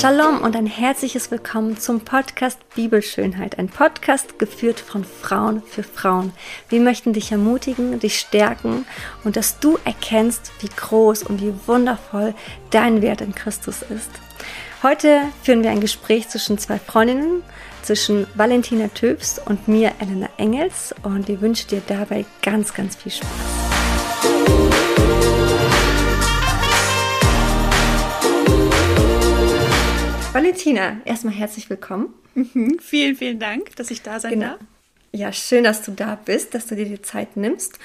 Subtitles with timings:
[0.00, 3.58] Shalom und ein herzliches Willkommen zum Podcast Bibelschönheit.
[3.58, 6.32] Ein Podcast geführt von Frauen für Frauen.
[6.70, 8.86] Wir möchten dich ermutigen, dich stärken
[9.24, 12.32] und dass du erkennst, wie groß und wie wundervoll
[12.70, 14.10] dein Wert in Christus ist.
[14.82, 17.42] Heute führen wir ein Gespräch zwischen zwei Freundinnen,
[17.82, 20.94] zwischen Valentina Töbs und mir, Elena Engels.
[21.02, 23.69] Und wir wünschen dir dabei ganz, ganz viel Spaß.
[30.40, 32.14] Valentina, erstmal herzlich willkommen.
[32.34, 34.46] Mhm, vielen, vielen Dank, dass ich da sein genau.
[34.52, 34.60] darf.
[35.12, 37.78] Ja, schön, dass du da bist, dass du dir die Zeit nimmst.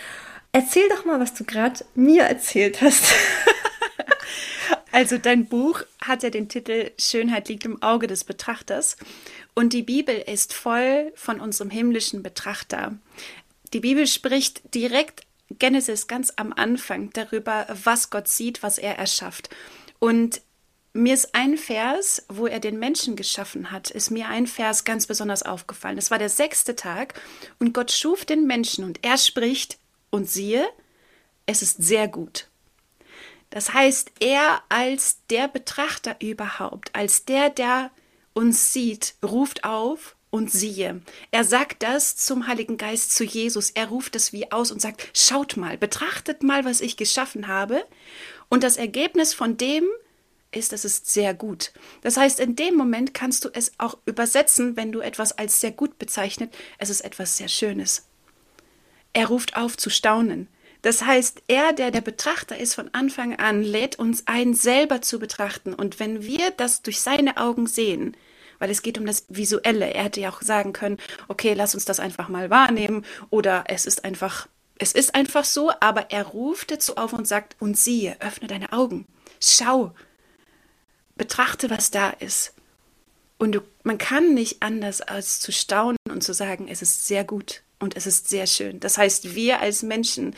[0.54, 3.04] Erzähl doch mal, was du gerade mir erzählt hast.
[4.94, 8.96] Also dein Buch hat ja den Titel Schönheit liegt im Auge des Betrachters
[9.54, 12.98] und die Bibel ist voll von unserem himmlischen Betrachter.
[13.74, 19.50] Die Bibel spricht direkt Genesis ganz am Anfang darüber, was Gott sieht, was er erschafft.
[20.00, 20.40] Und
[20.96, 25.08] mir ist ein Vers, wo er den Menschen geschaffen hat, ist mir ein Vers ganz
[25.08, 25.98] besonders aufgefallen.
[25.98, 27.20] Es war der sechste Tag
[27.60, 29.78] und Gott schuf den Menschen und er spricht
[30.10, 30.66] und siehe,
[31.46, 32.48] es ist sehr gut.
[33.50, 37.92] Das heißt, er als der Betrachter überhaupt, als der, der
[38.34, 41.02] uns sieht, ruft auf und siehe.
[41.32, 43.70] Er sagt das zum Heiligen Geist, zu Jesus.
[43.70, 47.86] Er ruft es wie aus und sagt, schaut mal, betrachtet mal, was ich geschaffen habe.
[48.48, 49.86] Und das Ergebnis von dem
[50.56, 51.72] ist, es ist sehr gut.
[52.02, 55.72] Das heißt, in dem Moment kannst du es auch übersetzen, wenn du etwas als sehr
[55.72, 56.54] gut bezeichnet.
[56.78, 58.08] Es ist etwas sehr Schönes.
[59.14, 60.48] Er ruft auf zu staunen.
[60.82, 65.18] Das heißt, er, der der Betrachter ist von Anfang an, lädt uns ein, selber zu
[65.18, 65.74] betrachten.
[65.74, 68.16] Und wenn wir das durch seine Augen sehen,
[68.60, 70.98] weil es geht um das Visuelle, er hätte ja auch sagen können,
[71.28, 74.48] okay, lass uns das einfach mal wahrnehmen oder es ist einfach,
[74.78, 78.72] es ist einfach so, aber er ruft dazu auf und sagt, und siehe, öffne deine
[78.72, 79.08] Augen,
[79.42, 79.92] schau,
[81.16, 82.54] betrachte, was da ist.
[83.38, 87.24] Und du, man kann nicht anders als zu staunen und zu sagen, es ist sehr
[87.24, 88.80] gut und es ist sehr schön.
[88.80, 90.36] Das heißt, wir als Menschen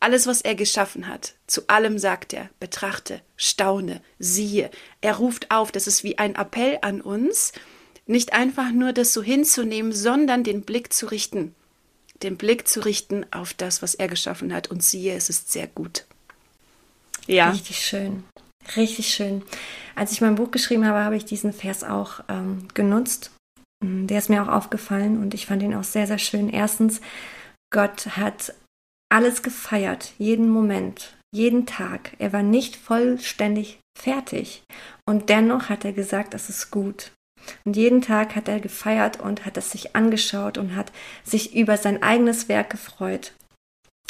[0.00, 4.70] alles, was er geschaffen hat, zu allem sagt er, betrachte, staune, siehe.
[5.00, 7.52] Er ruft auf, das ist wie ein Appell an uns,
[8.06, 11.54] nicht einfach nur das so hinzunehmen, sondern den Blick zu richten.
[12.22, 14.70] Den Blick zu richten auf das, was er geschaffen hat.
[14.70, 16.04] Und siehe, es ist sehr gut.
[17.26, 17.50] Ja.
[17.50, 18.24] Richtig schön.
[18.76, 19.42] Richtig schön.
[19.94, 23.32] Als ich mein Buch geschrieben habe, habe ich diesen Vers auch ähm, genutzt.
[23.82, 26.48] Der ist mir auch aufgefallen und ich fand ihn auch sehr, sehr schön.
[26.48, 27.00] Erstens,
[27.72, 28.54] Gott hat
[29.10, 32.12] alles gefeiert, jeden Moment, jeden Tag.
[32.18, 34.62] Er war nicht vollständig fertig.
[35.08, 37.10] Und dennoch hat er gesagt, es ist gut.
[37.64, 40.92] Und jeden Tag hat er gefeiert und hat es sich angeschaut und hat
[41.24, 43.32] sich über sein eigenes Werk gefreut.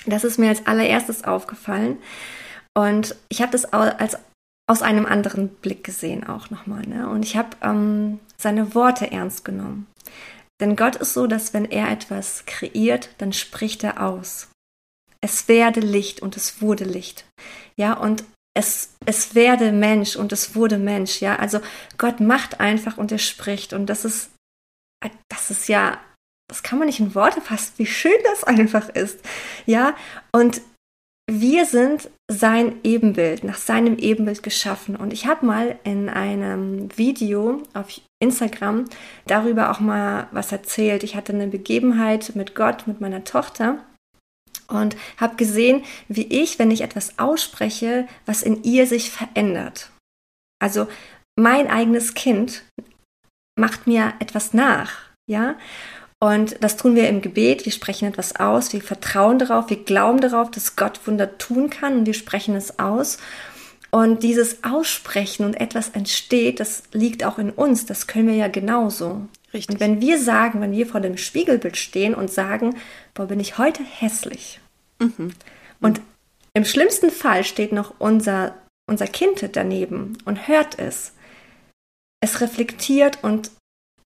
[0.05, 1.99] Das ist mir als allererstes aufgefallen.
[2.77, 4.19] Und ich habe das als
[4.69, 6.83] aus einem anderen Blick gesehen auch nochmal.
[6.87, 7.09] Ne?
[7.09, 9.87] Und ich habe ähm, seine Worte ernst genommen.
[10.61, 14.49] Denn Gott ist so, dass wenn er etwas kreiert, dann spricht er aus
[15.23, 17.25] es werde Licht und es wurde Licht.
[17.77, 18.25] Ja, und
[18.55, 21.21] es, es werde Mensch und es wurde Mensch.
[21.21, 21.61] Ja, also
[21.97, 23.73] Gott macht einfach und er spricht.
[23.73, 24.31] Und das ist,
[25.29, 25.99] das ist ja,
[26.51, 29.21] das kann man nicht in Worte fassen, wie schön das einfach ist.
[29.65, 29.95] Ja,
[30.33, 30.61] und
[31.41, 34.97] wir sind sein Ebenbild, nach seinem Ebenbild geschaffen.
[34.97, 37.89] Und ich habe mal in einem Video auf
[38.21, 38.85] Instagram
[39.27, 41.03] darüber auch mal was erzählt.
[41.03, 43.79] Ich hatte eine Begebenheit mit Gott, mit meiner Tochter
[44.69, 49.91] und habe gesehen, wie ich, wenn ich etwas ausspreche, was in ihr sich verändert.
[50.61, 50.87] Also
[51.37, 52.63] mein eigenes Kind
[53.59, 55.57] macht mir etwas nach, ja?
[56.23, 57.65] Und das tun wir im Gebet.
[57.65, 58.73] Wir sprechen etwas aus.
[58.73, 59.71] Wir vertrauen darauf.
[59.71, 63.19] Wir glauben darauf, dass Gott Wunder tun kann und wir sprechen es aus.
[63.91, 67.87] Und dieses Aussprechen und etwas entsteht, das liegt auch in uns.
[67.87, 69.27] Das können wir ja genauso.
[69.53, 69.75] Richtig.
[69.75, 72.77] Und wenn wir sagen, wenn wir vor dem Spiegelbild stehen und sagen,
[73.15, 74.61] boah, bin ich heute hässlich.
[75.01, 75.33] Mhm.
[75.81, 76.01] Und
[76.55, 78.55] im schlimmsten Fall steht noch unser,
[78.87, 81.15] unser Kind daneben und hört es.
[82.21, 83.51] Es reflektiert und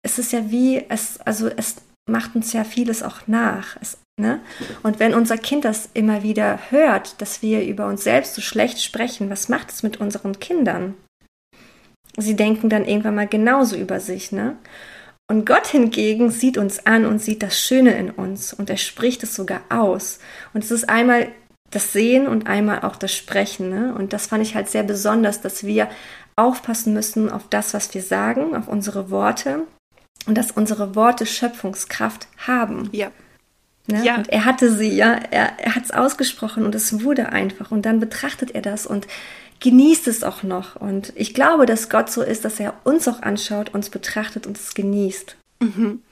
[0.02, 1.76] es ist ja wie, es, also es
[2.08, 3.76] macht uns ja vieles auch nach.
[3.80, 4.40] Es, ne?
[4.82, 8.82] Und wenn unser Kind das immer wieder hört, dass wir über uns selbst so schlecht
[8.82, 10.94] sprechen, was macht es mit unseren Kindern?
[12.16, 14.56] Sie denken dann irgendwann mal genauso über sich, ne?
[15.30, 19.22] Und Gott hingegen sieht uns an und sieht das Schöne in uns und er spricht
[19.22, 20.20] es sogar aus.
[20.54, 21.28] Und es ist einmal
[21.70, 23.68] das Sehen und einmal auch das Sprechen.
[23.68, 23.94] Ne?
[23.94, 25.88] Und das fand ich halt sehr besonders, dass wir
[26.34, 29.66] aufpassen müssen auf das, was wir sagen, auf unsere Worte
[30.28, 32.88] und dass unsere Worte Schöpfungskraft haben.
[32.92, 33.10] Ja.
[33.86, 34.04] Ne?
[34.04, 34.16] Ja.
[34.16, 37.70] Und er hatte sie, ja, er, er hat es ausgesprochen und es wurde einfach.
[37.70, 39.08] Und dann betrachtet er das und
[39.60, 40.76] genießt es auch noch.
[40.76, 44.58] Und ich glaube, dass Gott so ist, dass er uns auch anschaut, uns betrachtet und
[44.58, 45.36] es genießt.
[45.60, 46.02] Mhm.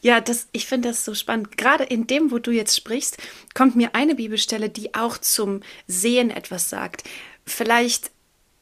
[0.00, 1.58] Ja, das, ich finde das so spannend.
[1.58, 3.18] Gerade in dem, wo du jetzt sprichst,
[3.54, 7.04] kommt mir eine Bibelstelle, die auch zum Sehen etwas sagt.
[7.44, 8.10] Vielleicht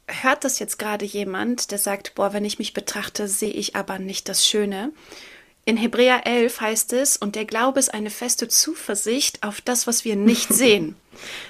[0.06, 3.98] hört das jetzt gerade jemand, der sagt, boah, wenn ich mich betrachte, sehe ich aber
[3.98, 4.92] nicht das Schöne.
[5.66, 10.04] In Hebräer 11 heißt es, und der Glaube ist eine feste Zuversicht auf das, was
[10.04, 10.96] wir nicht sehen.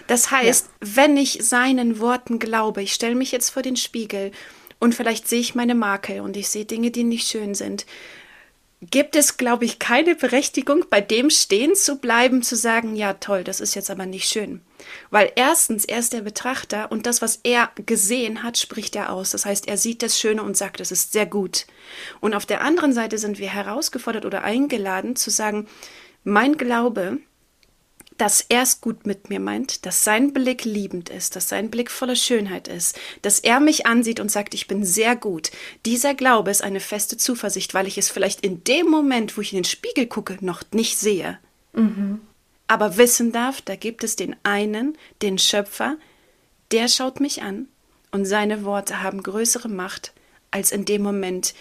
[0.06, 0.88] Das heißt, ja.
[0.96, 4.30] wenn ich seinen Worten glaube, ich stelle mich jetzt vor den Spiegel
[4.78, 7.86] und vielleicht sehe ich meine Makel und ich sehe Dinge, die nicht schön sind,
[8.90, 13.42] gibt es, glaube ich, keine Berechtigung, bei dem stehen zu bleiben, zu sagen, ja toll,
[13.42, 14.60] das ist jetzt aber nicht schön.
[15.10, 19.30] Weil erstens, er ist der Betrachter und das, was er gesehen hat, spricht er aus.
[19.30, 21.66] Das heißt, er sieht das Schöne und sagt, es ist sehr gut.
[22.20, 25.66] Und auf der anderen Seite sind wir herausgefordert oder eingeladen zu sagen,
[26.24, 27.18] mein Glaube
[28.18, 31.90] dass er es gut mit mir meint, dass sein Blick liebend ist, dass sein Blick
[31.90, 35.50] voller Schönheit ist, dass er mich ansieht und sagt, ich bin sehr gut.
[35.84, 39.52] Dieser Glaube ist eine feste Zuversicht, weil ich es vielleicht in dem Moment, wo ich
[39.52, 41.38] in den Spiegel gucke, noch nicht sehe.
[41.72, 42.20] Mhm.
[42.66, 45.96] Aber wissen darf, da gibt es den einen, den Schöpfer,
[46.72, 47.68] der schaut mich an
[48.10, 50.12] und seine Worte haben größere Macht
[50.50, 51.54] als in dem Moment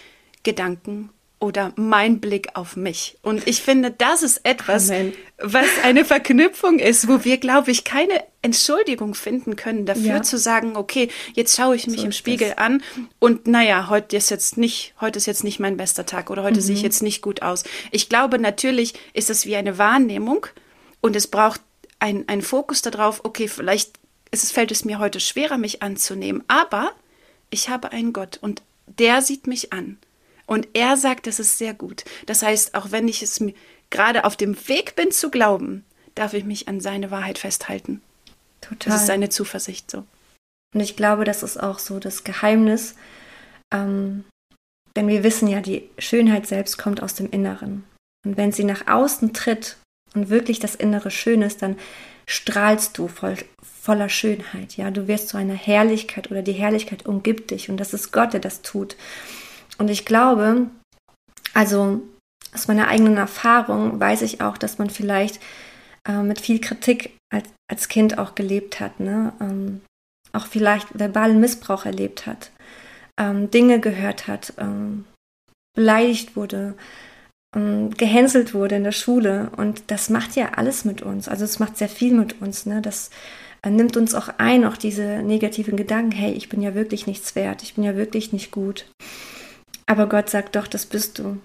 [0.44, 1.10] Gedanken
[1.44, 3.18] oder mein Blick auf mich.
[3.20, 5.12] Und ich finde, das ist etwas, Amen.
[5.38, 10.22] was eine Verknüpfung ist, wo wir, glaube ich, keine Entschuldigung finden können dafür ja.
[10.22, 12.58] zu sagen, okay, jetzt schaue ich mich so im Spiegel das.
[12.58, 12.82] an
[13.18, 16.60] und naja, heute ist jetzt nicht, heute ist jetzt nicht mein bester Tag oder heute
[16.60, 16.62] mhm.
[16.62, 16.86] sehe ich mhm.
[16.86, 17.64] jetzt nicht gut aus.
[17.90, 20.46] Ich glaube, natürlich ist es wie eine Wahrnehmung
[21.04, 21.60] und es braucht
[21.98, 23.98] ein, ein Fokus darauf, okay, vielleicht
[24.30, 26.92] es, fällt es mir heute schwerer, mich anzunehmen, aber
[27.50, 29.98] ich habe einen Gott und der sieht mich an.
[30.46, 32.06] Und er sagt, es ist sehr gut.
[32.24, 33.38] Das heißt, auch wenn ich es
[33.90, 35.84] gerade auf dem Weg bin zu glauben,
[36.14, 38.00] darf ich mich an seine Wahrheit festhalten.
[38.62, 38.90] Total.
[38.90, 40.04] Das ist seine Zuversicht so.
[40.74, 42.94] Und ich glaube, das ist auch so das Geheimnis.
[43.70, 44.24] Ähm,
[44.96, 47.84] denn wir wissen ja, die Schönheit selbst kommt aus dem Inneren.
[48.24, 49.76] Und wenn sie nach außen tritt
[50.14, 51.76] und wirklich das Innere schön ist, dann
[52.26, 54.76] strahlst du voll, voller Schönheit.
[54.76, 57.68] Ja, du wirst zu einer Herrlichkeit oder die Herrlichkeit umgibt dich.
[57.68, 58.96] Und das ist Gott, der das tut.
[59.78, 60.68] Und ich glaube,
[61.52, 62.00] also
[62.54, 65.40] aus meiner eigenen Erfahrung weiß ich auch, dass man vielleicht
[66.08, 69.32] äh, mit viel Kritik als, als Kind auch gelebt hat, ne?
[69.40, 69.80] Ähm,
[70.32, 72.50] auch vielleicht verbalen Missbrauch erlebt hat,
[73.20, 75.04] ähm, Dinge gehört hat, ähm,
[75.76, 76.74] beleidigt wurde,
[77.54, 79.50] gehänselt wurde in der Schule.
[79.56, 81.28] Und das macht ja alles mit uns.
[81.28, 82.66] Also es macht sehr viel mit uns.
[82.66, 82.82] Ne?
[82.82, 83.10] Das
[83.62, 87.34] äh, nimmt uns auch ein, auch diese negativen Gedanken, hey, ich bin ja wirklich nichts
[87.34, 88.86] wert, ich bin ja wirklich nicht gut.
[89.86, 91.38] Aber Gott sagt doch, das bist du.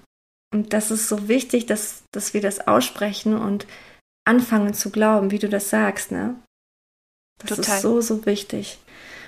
[0.53, 3.67] Und das ist so wichtig, dass, dass wir das aussprechen und
[4.27, 6.35] anfangen zu glauben, wie du das sagst, ne?
[7.45, 7.75] Das Total.
[7.75, 8.79] ist so, so wichtig.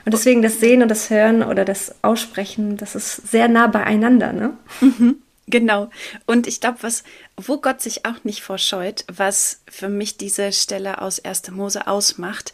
[0.04, 4.34] Und deswegen das Sehen und das Hören oder das Aussprechen, das ist sehr nah beieinander,
[4.34, 4.58] ne?
[4.82, 5.90] Mhm, genau.
[6.26, 7.04] Und ich glaube, was,
[7.38, 11.52] wo Gott sich auch nicht vorscheut, was für mich diese Stelle aus 1.
[11.52, 12.54] Mose ausmacht,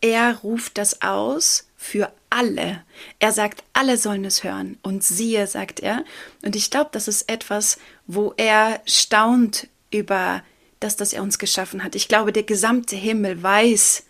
[0.00, 2.82] er ruft das aus für alle.
[3.18, 4.78] Er sagt, alle sollen es hören.
[4.82, 6.04] Und siehe, sagt er.
[6.42, 10.42] Und ich glaube, das ist etwas, wo er staunt über
[10.80, 11.94] das, dass er uns geschaffen hat.
[11.94, 14.04] Ich glaube, der gesamte Himmel weiß,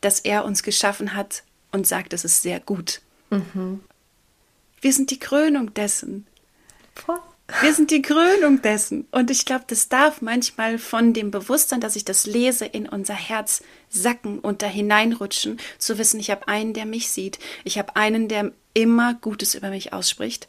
[0.00, 1.42] dass er uns geschaffen hat
[1.72, 3.00] und sagt, es ist sehr gut.
[3.30, 3.80] Mhm.
[4.80, 6.26] Wir sind die Krönung dessen.
[6.94, 7.20] Voll.
[7.60, 9.06] Wir sind die Krönung dessen.
[9.10, 13.14] Und ich glaube, das darf manchmal von dem Bewusstsein, dass ich das lese, in unser
[13.14, 17.38] Herz sacken und da hineinrutschen, zu wissen, ich habe einen, der mich sieht.
[17.64, 20.48] Ich habe einen, der immer Gutes über mich ausspricht.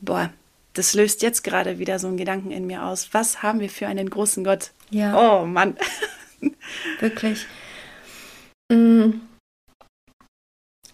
[0.00, 0.32] Boah,
[0.74, 3.08] das löst jetzt gerade wieder so einen Gedanken in mir aus.
[3.12, 4.70] Was haben wir für einen großen Gott?
[4.90, 5.16] Ja.
[5.16, 5.76] Oh Mann.
[7.00, 7.46] Wirklich.
[8.70, 9.10] Mm.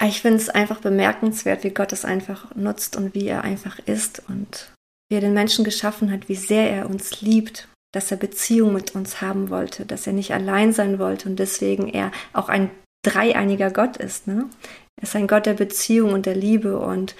[0.02, 4.22] Ich finde es einfach bemerkenswert, wie Gott es einfach nutzt und wie er einfach ist
[4.28, 4.72] und
[5.08, 8.94] wie er den Menschen geschaffen hat, wie sehr er uns liebt, dass er Beziehung mit
[8.94, 12.70] uns haben wollte, dass er nicht allein sein wollte und deswegen er auch ein
[13.02, 14.26] dreieiniger Gott ist.
[14.26, 14.50] Ne?
[14.96, 17.14] Er ist ein Gott der Beziehung und der Liebe und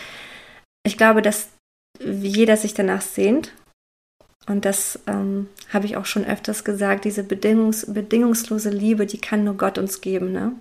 [0.84, 1.48] ich glaube, dass
[2.00, 3.52] jeder sich danach sehnt.
[4.46, 9.42] Und das ähm, habe ich auch schon öfters gesagt, diese bedingungs bedingungslose Liebe, die kann
[9.42, 10.32] nur Gott uns geben.
[10.32, 10.52] Ne?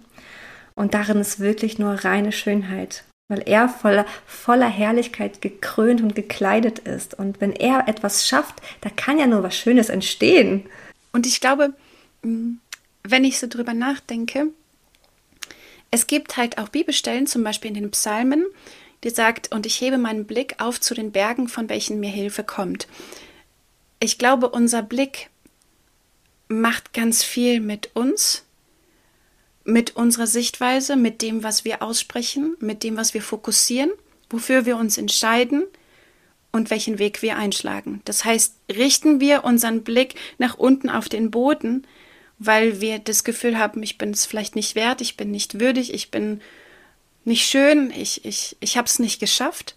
[0.75, 6.79] Und darin ist wirklich nur reine Schönheit, weil er voller, voller Herrlichkeit gekrönt und gekleidet
[6.79, 7.13] ist.
[7.13, 10.65] Und wenn er etwas schafft, da kann ja nur was Schönes entstehen.
[11.13, 11.73] Und ich glaube,
[12.23, 12.55] mm,
[13.03, 14.47] wenn ich so drüber nachdenke,
[15.91, 18.45] es gibt halt auch Bibelstellen, zum Beispiel in den Psalmen,
[19.03, 22.43] die sagt, und ich hebe meinen Blick auf zu den Bergen, von welchen mir Hilfe
[22.43, 22.87] kommt.
[23.99, 25.29] Ich glaube, unser Blick
[26.47, 28.44] macht ganz viel mit uns,
[29.65, 33.91] mit unserer Sichtweise, mit dem, was wir aussprechen, mit dem, was wir fokussieren,
[34.29, 35.63] wofür wir uns entscheiden
[36.51, 38.01] und welchen Weg wir einschlagen.
[38.05, 41.85] Das heißt, richten wir unseren Blick nach unten auf den Boden,
[42.37, 45.93] weil wir das Gefühl haben, ich bin es vielleicht nicht wert, ich bin nicht würdig,
[45.93, 46.41] ich bin
[47.23, 49.75] nicht schön, ich, ich, ich habe es nicht geschafft,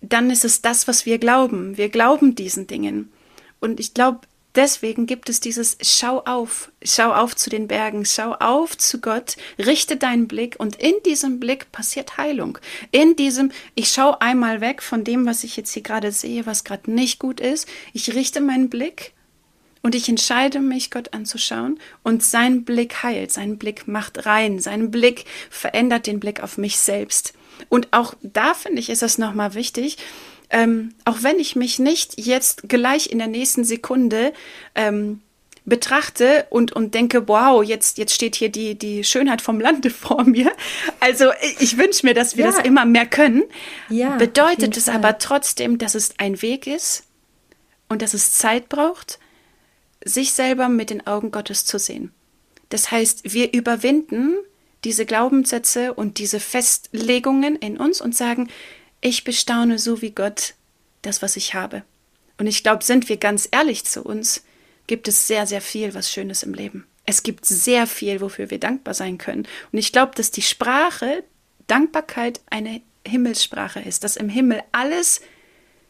[0.00, 1.76] dann ist es das, was wir glauben.
[1.76, 3.10] Wir glauben diesen Dingen.
[3.58, 4.20] Und ich glaube,
[4.56, 9.36] deswegen gibt es dieses Schau auf, schau auf zu den Bergen, schau auf zu Gott,
[9.58, 12.58] richte deinen Blick und in diesem Blick passiert Heilung.
[12.90, 16.64] In diesem, ich schaue einmal weg von dem, was ich jetzt hier gerade sehe, was
[16.64, 17.68] gerade nicht gut ist.
[17.92, 19.12] Ich richte meinen Blick
[19.82, 24.90] und ich entscheide mich, Gott anzuschauen und sein Blick heilt, sein Blick macht rein, sein
[24.90, 27.34] Blick verändert den Blick auf mich selbst.
[27.68, 29.98] Und auch da finde ich, ist es nochmal wichtig,
[30.50, 34.32] ähm, auch wenn ich mich nicht jetzt gleich in der nächsten Sekunde
[34.74, 35.20] ähm,
[35.66, 40.24] betrachte und, und denke, wow, jetzt, jetzt steht hier die, die Schönheit vom Lande vor
[40.24, 40.52] mir.
[41.00, 42.52] Also ich wünsche mir, dass wir ja.
[42.52, 43.42] das immer mehr können.
[43.88, 44.94] Ja, Bedeutet es Fall.
[44.94, 47.04] aber trotzdem, dass es ein Weg ist
[47.88, 49.18] und dass es Zeit braucht,
[50.04, 52.12] sich selber mit den Augen Gottes zu sehen.
[52.68, 54.34] Das heißt, wir überwinden
[54.84, 58.48] diese Glaubenssätze und diese Festlegungen in uns und sagen,
[59.00, 60.54] ich bestaune so wie Gott
[61.02, 61.82] das, was ich habe.
[62.38, 64.44] Und ich glaube, sind wir ganz ehrlich zu uns,
[64.86, 66.86] gibt es sehr, sehr viel, was Schönes im Leben.
[67.04, 69.46] Es gibt sehr viel, wofür wir dankbar sein können.
[69.72, 71.24] Und ich glaube, dass die Sprache
[71.66, 75.20] Dankbarkeit eine Himmelssprache ist, dass im Himmel alles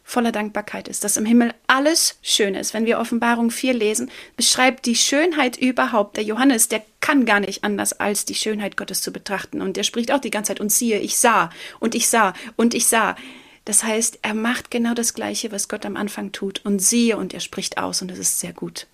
[0.08, 2.72] voller Dankbarkeit ist, dass im Himmel alles schön ist.
[2.72, 6.16] Wenn wir Offenbarung 4 lesen, beschreibt die Schönheit überhaupt.
[6.16, 9.60] Der Johannes, der kann gar nicht anders, als die Schönheit Gottes zu betrachten.
[9.60, 12.72] Und der spricht auch die ganze Zeit und siehe, ich sah und ich sah und
[12.72, 13.16] ich sah.
[13.64, 16.64] Das heißt, er macht genau das Gleiche, was Gott am Anfang tut.
[16.64, 18.86] Und siehe und er spricht aus und es ist sehr gut.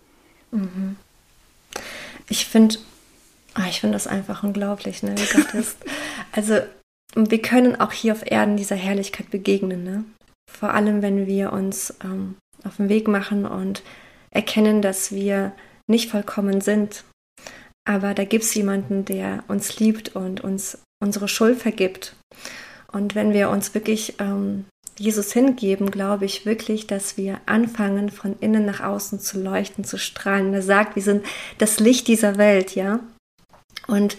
[0.50, 0.96] Mhm.
[2.30, 2.76] Ich finde,
[3.58, 5.76] oh, ich finde das einfach unglaublich, ne, wie Gott ist.
[6.34, 6.60] Also,
[7.14, 10.04] wir können auch hier auf Erden dieser Herrlichkeit begegnen, ne?
[10.62, 13.82] Vor allem, wenn wir uns ähm, auf den Weg machen und
[14.30, 15.50] erkennen, dass wir
[15.90, 17.02] nicht vollkommen sind.
[17.84, 22.14] Aber da gibt es jemanden, der uns liebt und uns unsere Schuld vergibt.
[22.92, 24.66] Und wenn wir uns wirklich ähm,
[24.96, 29.98] Jesus hingeben, glaube ich wirklich, dass wir anfangen, von innen nach außen zu leuchten, zu
[29.98, 30.54] strahlen.
[30.54, 31.26] Er sagt, wir sind
[31.58, 33.00] das Licht dieser Welt, ja.
[33.88, 34.16] Und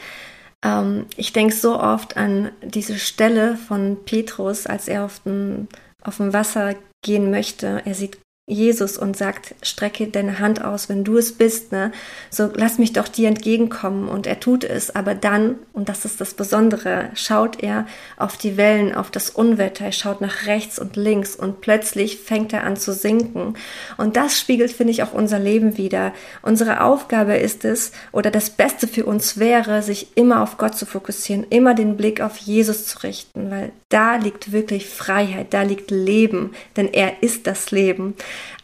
[0.61, 5.69] ähm, ich denke so oft an diese Stelle von Petrus, als er auf den
[6.03, 7.81] auf dem Wasser gehen möchte.
[7.85, 11.93] Er sieht Jesus und sagt, strecke deine Hand aus, wenn du es bist, ne?
[12.29, 16.19] So lass mich doch dir entgegenkommen und er tut es, aber dann, und das ist
[16.19, 20.97] das Besondere, schaut er auf die Wellen, auf das Unwetter, er schaut nach rechts und
[20.97, 23.53] links und plötzlich fängt er an zu sinken.
[23.95, 26.11] Und das spiegelt, finde ich, auch unser Leben wieder.
[26.41, 30.85] Unsere Aufgabe ist es, oder das Beste für uns wäre, sich immer auf Gott zu
[30.85, 35.91] fokussieren, immer den Blick auf Jesus zu richten, weil da liegt wirklich Freiheit, da liegt
[35.91, 38.15] Leben, denn er ist das Leben.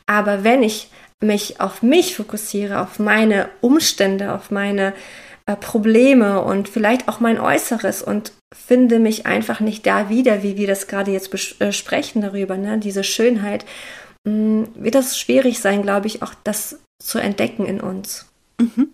[0.10, 0.90] Aber wenn ich
[1.22, 4.94] mich auf mich fokussiere, auf meine Umstände, auf meine
[5.46, 10.58] äh, Probleme und vielleicht auch mein Äußeres und finde mich einfach nicht da wieder, wie
[10.58, 12.80] wir das gerade jetzt besprechen äh, darüber, ne?
[12.80, 13.66] diese Schönheit,
[14.24, 18.26] mh, mm, wird das schwierig sein, glaube ich, auch das zu entdecken in uns.
[18.60, 18.90] Mhm.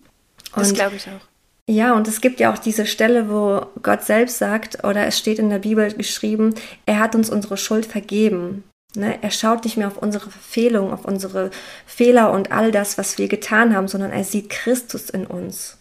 [0.54, 1.26] Das glaube ich auch.
[1.68, 5.38] Ja, und es gibt ja auch diese Stelle, wo Gott selbst sagt, oder es steht
[5.38, 6.54] in der Bibel geschrieben,
[6.84, 8.64] er hat uns unsere Schuld vergeben.
[8.96, 9.18] Ne?
[9.22, 11.50] Er schaut nicht mehr auf unsere Verfehlungen, auf unsere
[11.86, 15.78] Fehler und all das, was wir getan haben, sondern er sieht Christus in uns.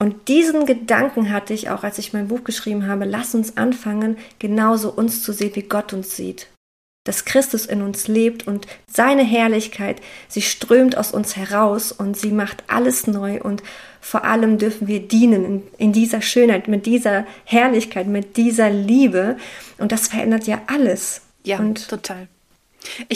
[0.00, 4.16] Und diesen Gedanken hatte ich auch, als ich mein Buch geschrieben habe, lass uns anfangen,
[4.38, 6.46] genauso uns zu sehen, wie Gott uns sieht.
[7.04, 12.30] Dass Christus in uns lebt und seine Herrlichkeit, sie strömt aus uns heraus und sie
[12.30, 13.62] macht alles neu und
[14.00, 19.36] vor allem dürfen wir dienen in, in dieser Schönheit, mit dieser Herrlichkeit, mit dieser Liebe
[19.78, 21.22] und das verändert ja alles.
[21.44, 22.28] Ja, und total.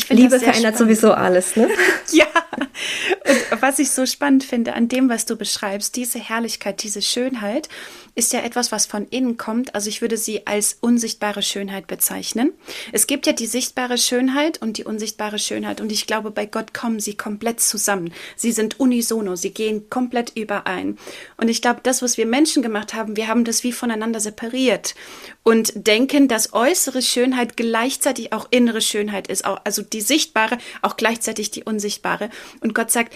[0.08, 0.78] Liebe verändert spannend.
[0.78, 1.68] sowieso alles, ne?
[2.12, 2.26] ja.
[3.52, 7.68] Und was ich so spannend finde an dem, was du beschreibst, diese Herrlichkeit, diese Schönheit,
[8.14, 9.74] ist ja etwas, was von innen kommt.
[9.74, 12.52] Also ich würde sie als unsichtbare Schönheit bezeichnen.
[12.92, 15.80] Es gibt ja die sichtbare Schönheit und die unsichtbare Schönheit.
[15.80, 18.12] Und ich glaube, bei Gott kommen sie komplett zusammen.
[18.36, 20.98] Sie sind unisono, sie gehen komplett überein.
[21.38, 24.94] Und ich glaube, das, was wir Menschen gemacht haben, wir haben das wie voneinander separiert
[25.42, 29.44] und denken, dass äußere Schönheit gleichzeitig auch innere Schönheit ist.
[29.44, 32.28] Also die sichtbare, auch gleichzeitig die unsichtbare.
[32.60, 33.14] Und Gott sagt,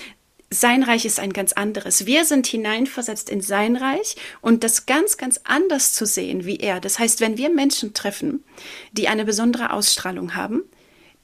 [0.51, 2.07] sein Reich ist ein ganz anderes.
[2.07, 6.81] Wir sind hineinversetzt in sein Reich und das ganz, ganz anders zu sehen wie er.
[6.81, 8.45] Das heißt, wenn wir Menschen treffen,
[8.93, 10.63] die eine besondere Ausstrahlung haben,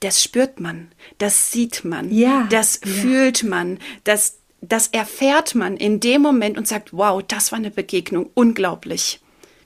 [0.01, 2.91] das spürt man, das sieht man, ja, das ja.
[2.91, 7.73] fühlt man, das das erfährt man in dem Moment und sagt, wow, das war eine
[7.73, 9.21] Begegnung, unglaublich.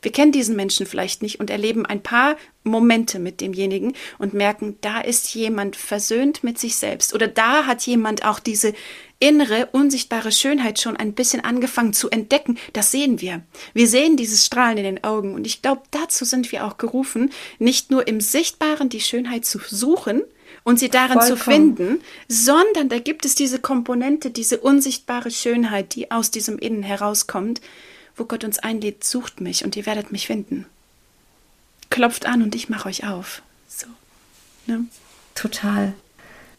[0.07, 4.77] Wir kennen diesen Menschen vielleicht nicht und erleben ein paar Momente mit demjenigen und merken,
[4.81, 8.73] da ist jemand versöhnt mit sich selbst oder da hat jemand auch diese
[9.19, 12.57] innere, unsichtbare Schönheit schon ein bisschen angefangen zu entdecken.
[12.73, 13.43] Das sehen wir.
[13.75, 17.33] Wir sehen dieses Strahlen in den Augen und ich glaube, dazu sind wir auch gerufen,
[17.59, 20.23] nicht nur im Sichtbaren die Schönheit zu suchen,
[20.63, 21.29] und sie darin Vollkommen.
[21.29, 26.83] zu finden, sondern da gibt es diese Komponente, diese unsichtbare Schönheit, die aus diesem Innen
[26.83, 27.61] herauskommt,
[28.17, 30.67] wo Gott uns einlädt, sucht mich und ihr werdet mich finden.
[31.91, 33.43] Klopft an und ich mache euch auf.
[33.69, 33.87] So.
[34.67, 34.87] Ne?
[35.35, 35.93] Total.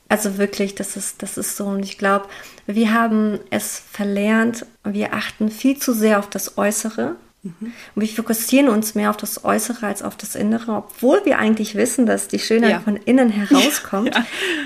[0.10, 1.66] Also wirklich, das ist, das ist so.
[1.66, 2.28] Und ich glaube,
[2.66, 7.16] wir haben es verlernt, wir achten viel zu sehr auf das Äußere.
[7.44, 7.74] Mhm.
[7.96, 11.76] Und wir fokussieren uns mehr auf das Äußere als auf das Innere, obwohl wir eigentlich
[11.76, 12.80] wissen, dass die Schönheit ja.
[12.80, 14.16] von innen herauskommt.
[14.16, 14.26] Ja.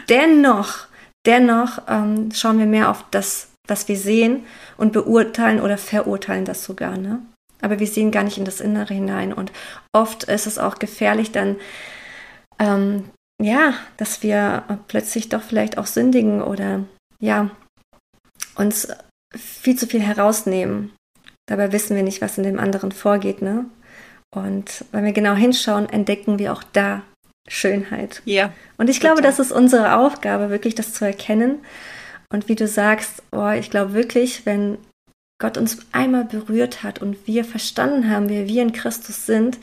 [0.09, 0.85] Dennoch,
[1.25, 4.45] dennoch ähm, schauen wir mehr auf das was wir sehen
[4.77, 6.97] und beurteilen oder verurteilen das sogar.
[6.97, 7.21] Ne?
[7.61, 9.33] Aber wir sehen gar nicht in das Innere hinein.
[9.33, 9.51] Und
[9.93, 11.55] oft ist es auch gefährlich dann,
[12.59, 13.05] ähm,
[13.41, 16.83] ja, dass wir plötzlich doch vielleicht auch sündigen oder
[17.19, 17.49] ja,
[18.55, 18.89] uns
[19.35, 20.91] viel zu viel herausnehmen.
[21.47, 23.65] Dabei wissen wir nicht, was in dem anderen vorgeht, ne?
[24.33, 27.01] Und wenn wir genau hinschauen, entdecken wir auch da
[27.49, 28.21] Schönheit.
[28.25, 28.53] Ja.
[28.77, 31.59] Und ich glaube, das ist unsere Aufgabe, wirklich das zu erkennen
[32.31, 34.77] und wie du sagst, oh, ich glaube wirklich, wenn
[35.39, 39.57] Gott uns einmal berührt hat und wir verstanden haben, wer wir in Christus sind,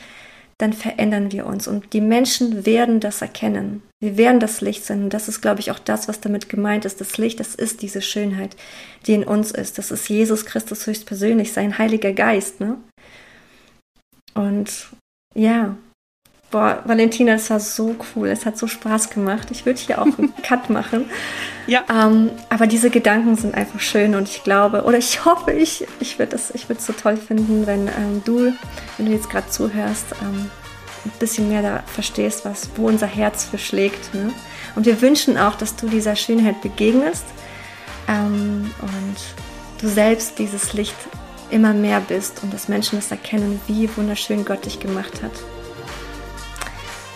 [0.58, 3.82] dann verändern wir uns und die Menschen werden das erkennen.
[4.00, 6.84] Wir werden das Licht sein und das ist, glaube ich, auch das, was damit gemeint
[6.84, 7.00] ist.
[7.00, 8.56] Das Licht, das ist diese Schönheit,
[9.06, 9.78] die in uns ist.
[9.78, 12.60] Das ist Jesus Christus höchstpersönlich, sein Heiliger Geist.
[12.60, 12.76] Ne?
[14.34, 14.88] Und
[15.34, 15.76] ja,
[16.50, 18.28] Boah, Valentina, es war so cool.
[18.28, 19.48] Es hat so Spaß gemacht.
[19.50, 21.10] Ich würde hier auch einen Cut machen.
[21.66, 21.84] Ja.
[21.90, 26.18] Ähm, aber diese Gedanken sind einfach schön und ich glaube, oder ich hoffe, ich, ich
[26.18, 28.54] würde es so toll finden, wenn ähm, du,
[28.96, 30.50] wenn du jetzt gerade zuhörst, ähm,
[31.04, 34.14] ein bisschen mehr da verstehst, was, wo unser Herz für schlägt.
[34.14, 34.32] Ne?
[34.74, 37.26] Und wir wünschen auch, dass du dieser Schönheit begegnest
[38.08, 39.16] ähm, und
[39.82, 40.96] du selbst dieses Licht
[41.50, 45.32] immer mehr bist und dass Menschen es erkennen, wie wunderschön Gott dich gemacht hat.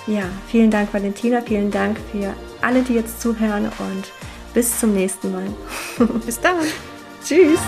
[0.07, 1.41] Ja, vielen Dank, Valentina.
[1.41, 4.13] Vielen Dank für alle, die jetzt zuhören und
[4.53, 5.47] bis zum nächsten Mal.
[6.27, 6.57] Bis dann.
[7.25, 7.61] Tschüss.